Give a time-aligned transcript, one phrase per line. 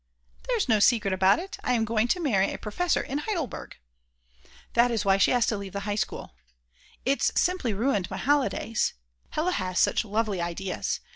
[0.47, 3.77] "There's no secret about it, I am going to marry a professor in Heidelberg."
[4.73, 6.33] That is why she has to leave the High School.
[7.05, 8.95] It's simply ruined my holidays.
[9.29, 11.01] Hella has such lovely ideas.